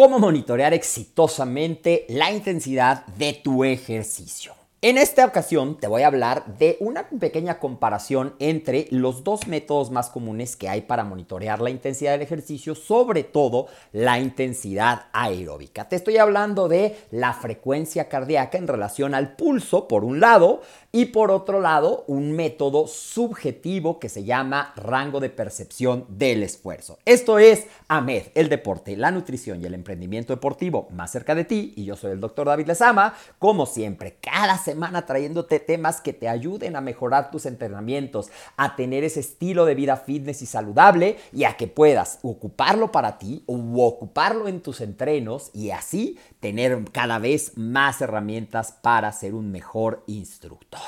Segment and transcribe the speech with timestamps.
[0.00, 4.54] ¿Cómo monitorear exitosamente la intensidad de tu ejercicio?
[4.80, 9.90] En esta ocasión te voy a hablar de una pequeña comparación entre los dos métodos
[9.90, 15.88] más comunes que hay para monitorear la intensidad del ejercicio, sobre todo la intensidad aeróbica.
[15.88, 21.06] Te estoy hablando de la frecuencia cardíaca en relación al pulso, por un lado, y
[21.06, 26.98] por otro lado, un método subjetivo que se llama rango de percepción del esfuerzo.
[27.04, 31.74] Esto es AMED, el deporte, la nutrición y el emprendimiento deportivo más cerca de ti.
[31.76, 36.28] Y yo soy el doctor David Lezama, como siempre, cada semana trayéndote temas que te
[36.28, 41.44] ayuden a mejorar tus entrenamientos, a tener ese estilo de vida fitness y saludable y
[41.44, 47.18] a que puedas ocuparlo para ti o ocuparlo en tus entrenos y así tener cada
[47.18, 50.87] vez más herramientas para ser un mejor instructor.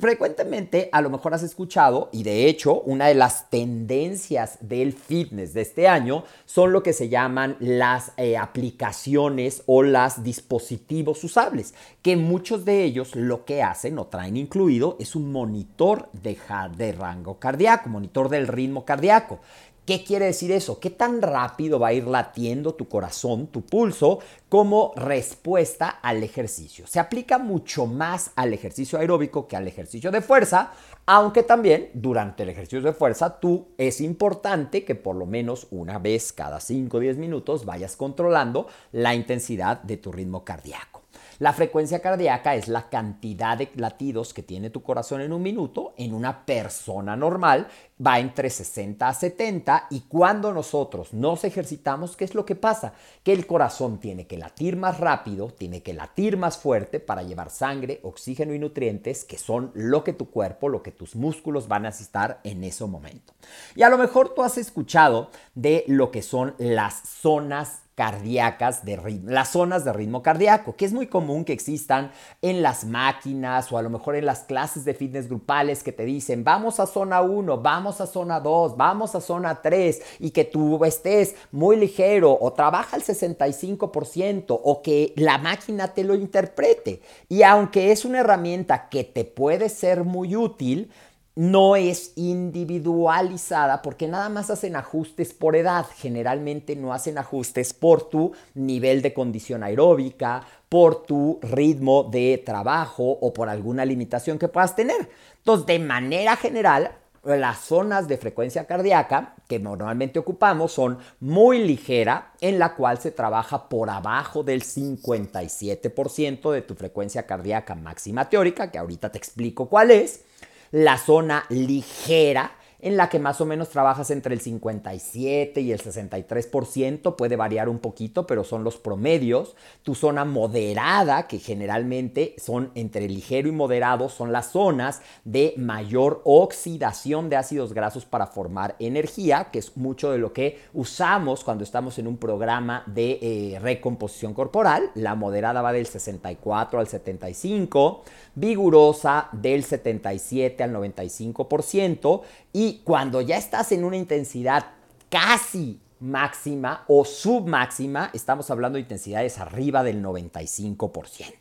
[0.00, 5.54] Frecuentemente a lo mejor has escuchado, y de hecho una de las tendencias del fitness
[5.54, 11.72] de este año son lo que se llaman las eh, aplicaciones o los dispositivos usables,
[12.02, 17.38] que muchos de ellos lo que hacen o traen incluido es un monitor de rango
[17.38, 19.40] cardíaco, monitor del ritmo cardíaco.
[19.86, 20.80] ¿Qué quiere decir eso?
[20.80, 26.88] ¿Qué tan rápido va a ir latiendo tu corazón, tu pulso, como respuesta al ejercicio?
[26.88, 30.72] Se aplica mucho más al ejercicio aeróbico que al ejercicio de fuerza,
[31.06, 36.00] aunque también durante el ejercicio de fuerza tú es importante que por lo menos una
[36.00, 40.95] vez cada 5 o 10 minutos vayas controlando la intensidad de tu ritmo cardíaco.
[41.38, 45.92] La frecuencia cardíaca es la cantidad de latidos que tiene tu corazón en un minuto.
[45.98, 47.68] En una persona normal
[48.04, 52.94] va entre 60 a 70 y cuando nosotros nos ejercitamos, ¿qué es lo que pasa?
[53.22, 57.50] Que el corazón tiene que latir más rápido, tiene que latir más fuerte para llevar
[57.50, 61.84] sangre, oxígeno y nutrientes, que son lo que tu cuerpo, lo que tus músculos van
[61.84, 63.34] a necesitar en ese momento.
[63.74, 68.96] Y a lo mejor tú has escuchado de lo que son las zonas cardíacas de
[68.96, 72.12] ritmo, las zonas de ritmo cardíaco, que es muy común que existan
[72.42, 76.04] en las máquinas o a lo mejor en las clases de fitness grupales que te
[76.04, 80.44] dicen, vamos a zona 1, vamos a zona 2, vamos a zona 3 y que
[80.44, 87.00] tú estés muy ligero o trabaja al 65% o que la máquina te lo interprete.
[87.30, 90.90] Y aunque es una herramienta que te puede ser muy útil,
[91.36, 95.86] no es individualizada porque nada más hacen ajustes por edad.
[95.96, 103.04] Generalmente no hacen ajustes por tu nivel de condición aeróbica, por tu ritmo de trabajo
[103.04, 105.10] o por alguna limitación que puedas tener.
[105.36, 106.90] Entonces, de manera general,
[107.22, 113.10] las zonas de frecuencia cardíaca que normalmente ocupamos son muy ligera, en la cual se
[113.10, 119.68] trabaja por abajo del 57% de tu frecuencia cardíaca máxima teórica, que ahorita te explico
[119.68, 120.24] cuál es
[120.70, 122.50] la zona ligera,
[122.80, 127.68] en la que más o menos trabajas entre el 57 y el 63%, puede variar
[127.68, 129.56] un poquito, pero son los promedios.
[129.82, 136.22] Tu zona moderada, que generalmente son entre ligero y moderado, son las zonas de mayor
[136.24, 141.64] oxidación de ácidos grasos para formar energía, que es mucho de lo que usamos cuando
[141.64, 144.90] estamos en un programa de eh, recomposición corporal.
[144.94, 148.02] La moderada va del 64 al 75,
[148.34, 154.66] vigorosa del 77 al 95% y cuando ya estás en una intensidad
[155.08, 161.34] casi máxima o submáxima, estamos hablando de intensidades arriba del 95%.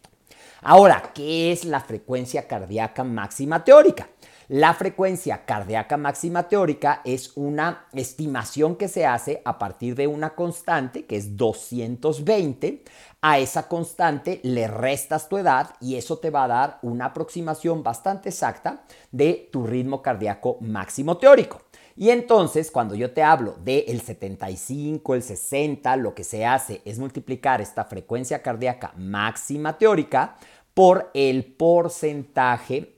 [0.61, 4.09] Ahora, ¿qué es la frecuencia cardíaca máxima teórica?
[4.47, 10.35] La frecuencia cardíaca máxima teórica es una estimación que se hace a partir de una
[10.35, 12.83] constante que es 220.
[13.21, 17.81] A esa constante le restas tu edad y eso te va a dar una aproximación
[17.81, 21.61] bastante exacta de tu ritmo cardíaco máximo teórico.
[21.95, 26.99] Y entonces, cuando yo te hablo del 75, el 60, lo que se hace es
[26.99, 30.37] multiplicar esta frecuencia cardíaca máxima teórica
[30.75, 32.94] por el porcentaje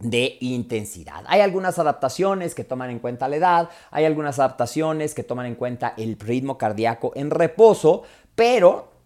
[0.00, 1.24] de intensidad.
[1.26, 5.54] Hay algunas adaptaciones que toman en cuenta la edad, hay algunas adaptaciones que toman en
[5.54, 8.02] cuenta el ritmo cardíaco en reposo,
[8.34, 8.98] pero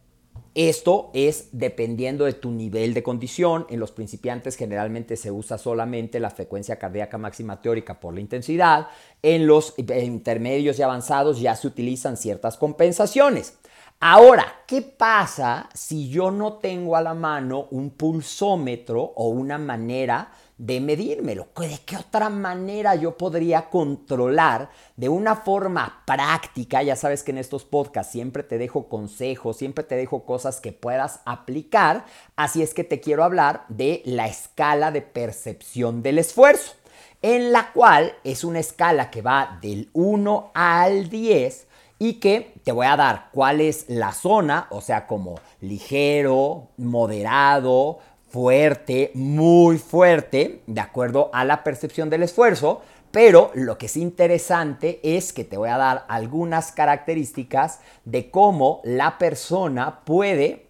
[0.54, 3.66] esto es dependiendo de tu nivel de condición.
[3.70, 8.88] En los principiantes generalmente se usa solamente la frecuencia cardíaca máxima teórica por la intensidad.
[9.22, 13.56] En los intermedios y avanzados ya se utilizan ciertas compensaciones.
[13.98, 20.32] Ahora, ¿qué pasa si yo no tengo a la mano un pulsómetro o una manera
[20.62, 21.48] de medírmelo.
[21.58, 26.84] ¿De qué otra manera yo podría controlar de una forma práctica?
[26.84, 30.70] Ya sabes que en estos podcasts siempre te dejo consejos, siempre te dejo cosas que
[30.70, 32.04] puedas aplicar.
[32.36, 36.74] Así es que te quiero hablar de la escala de percepción del esfuerzo,
[37.22, 41.66] en la cual es una escala que va del 1 al 10
[41.98, 47.98] y que te voy a dar cuál es la zona, o sea, como ligero, moderado,
[48.32, 52.80] fuerte, muy fuerte, de acuerdo a la percepción del esfuerzo,
[53.10, 58.80] pero lo que es interesante es que te voy a dar algunas características de cómo
[58.84, 60.68] la persona puede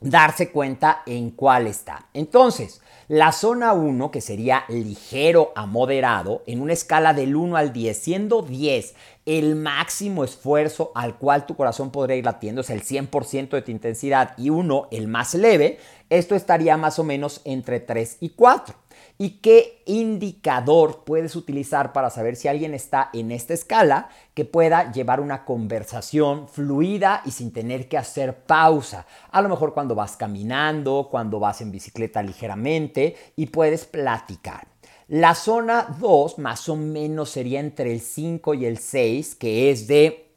[0.00, 2.06] darse cuenta en cuál está.
[2.14, 7.72] Entonces, la zona 1, que sería ligero a moderado, en una escala del 1 al
[7.72, 8.94] 10, siendo 10
[9.24, 13.70] el máximo esfuerzo al cual tu corazón podría ir latiendo, es el 100% de tu
[13.70, 15.78] intensidad, y 1 el más leve,
[16.10, 18.74] esto estaría más o menos entre 3 y 4.
[19.20, 24.92] ¿Y qué indicador puedes utilizar para saber si alguien está en esta escala que pueda
[24.92, 29.06] llevar una conversación fluida y sin tener que hacer pausa?
[29.32, 34.68] A lo mejor cuando vas caminando, cuando vas en bicicleta ligeramente y puedes platicar.
[35.08, 39.88] La zona 2 más o menos sería entre el 5 y el 6, que es
[39.88, 40.30] de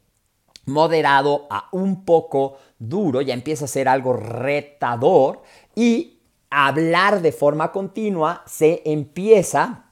[0.66, 5.42] moderado a un poco duro, ya empieza a ser algo retador
[5.76, 6.21] y
[6.52, 9.86] hablar de forma continua se empieza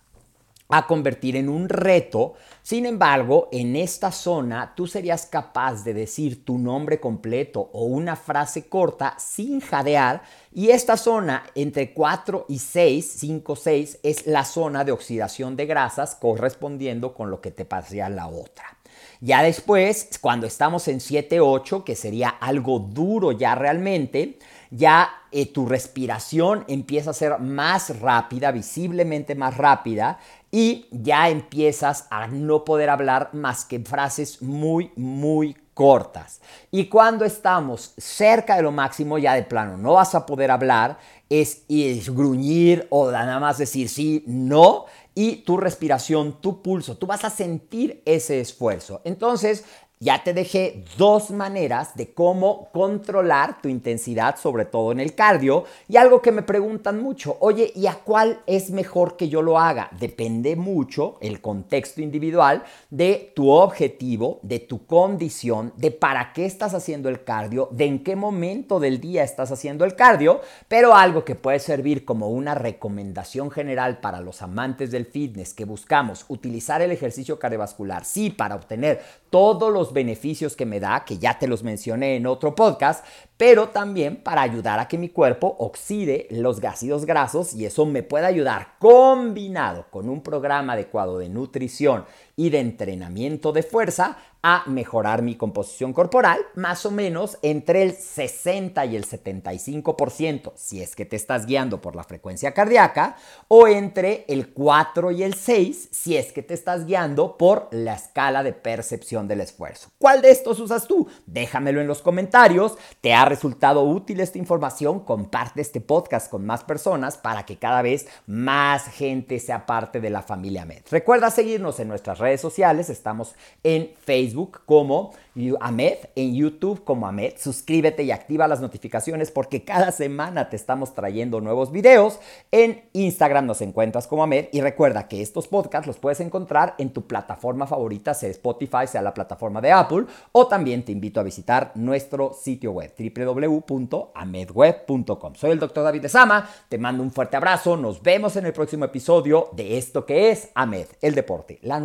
[0.69, 2.35] a convertir en un reto.
[2.63, 8.15] Sin embargo, en esta zona tú serías capaz de decir tu nombre completo o una
[8.15, 10.23] frase corta sin jadear
[10.53, 15.67] y esta zona entre 4 y 6, 5, 6 es la zona de oxidación de
[15.67, 18.77] grasas correspondiendo con lo que te pasaría la otra.
[19.23, 24.39] Ya después, cuando estamos en 7, 8, que sería algo duro ya realmente,
[24.71, 30.19] ya eh, tu respiración empieza a ser más rápida, visiblemente más rápida,
[30.51, 36.41] y ya empiezas a no poder hablar más que frases muy, muy cortas.
[36.71, 40.99] Y cuando estamos cerca de lo máximo, ya de plano no vas a poder hablar,
[41.29, 47.07] es, es gruñir o nada más decir sí, no, y tu respiración, tu pulso, tú
[47.07, 49.01] vas a sentir ese esfuerzo.
[49.05, 49.65] Entonces,
[50.03, 55.65] ya te dejé dos maneras de cómo controlar tu intensidad, sobre todo en el cardio.
[55.89, 59.59] Y algo que me preguntan mucho, oye, ¿y a cuál es mejor que yo lo
[59.59, 59.91] haga?
[60.01, 66.73] Depende mucho el contexto individual de tu objetivo, de tu condición, de para qué estás
[66.73, 70.41] haciendo el cardio, de en qué momento del día estás haciendo el cardio.
[70.67, 75.67] Pero algo que puede servir como una recomendación general para los amantes del fitness que
[75.67, 81.19] buscamos utilizar el ejercicio cardiovascular, sí, para obtener todos los beneficios que me da, que
[81.19, 83.05] ya te los mencioné en otro podcast,
[83.37, 88.03] pero también para ayudar a que mi cuerpo oxide los ácidos grasos y eso me
[88.03, 92.05] puede ayudar combinado con un programa adecuado de nutrición
[92.41, 97.93] y de entrenamiento de fuerza a mejorar mi composición corporal, más o menos entre el
[97.93, 103.17] 60 y el 75%, si es que te estás guiando por la frecuencia cardíaca,
[103.49, 107.95] o entre el 4 y el 6, si es que te estás guiando por la
[107.95, 109.91] escala de percepción del esfuerzo.
[109.99, 111.07] ¿Cuál de estos usas tú?
[111.27, 112.79] Déjamelo en los comentarios.
[113.03, 115.01] ¿Te ha resultado útil esta información?
[115.01, 120.09] Comparte este podcast con más personas para que cada vez más gente sea parte de
[120.09, 120.83] la familia Med.
[120.91, 122.91] Recuerda seguirnos en nuestras redes sociales.
[122.91, 123.35] Estamos
[123.65, 125.13] en Facebook como
[125.61, 127.35] Ahmed, en YouTube como Ahmed.
[127.39, 132.21] Suscríbete y activa las notificaciones porque cada semana te estamos trayendo nuevos videos.
[132.51, 136.93] En Instagram nos encuentras como Ahmed y recuerda que estos podcasts los puedes encontrar en
[136.93, 141.25] tu plataforma favorita, sea Spotify, sea la plataforma de Apple, o también te invito a
[141.25, 145.35] visitar nuestro sitio web www.amedweb.com.
[145.35, 148.53] Soy el doctor David de Sama, te mando un fuerte abrazo, nos vemos en el
[148.53, 151.77] próximo episodio de esto que es AMED, el deporte, la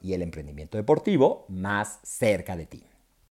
[0.00, 2.82] y el emprendimiento deportivo más cerca de ti.